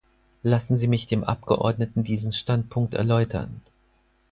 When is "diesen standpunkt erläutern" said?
2.03-3.61